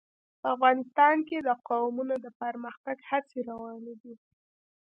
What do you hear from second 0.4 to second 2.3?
افغانستان کې د قومونه د